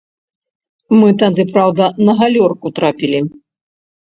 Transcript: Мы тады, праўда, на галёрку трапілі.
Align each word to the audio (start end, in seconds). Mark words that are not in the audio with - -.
Мы 0.99 1.09
тады, 1.23 1.45
праўда, 1.57 1.91
на 2.09 2.17
галёрку 2.23 2.67
трапілі. 2.81 3.19